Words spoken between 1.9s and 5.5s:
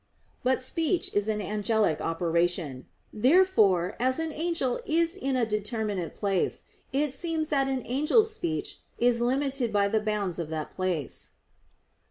operation. Therefore, as an angel is in a